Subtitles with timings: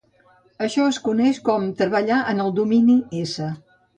[0.67, 3.49] Això es coneix com "treballar en el domini S".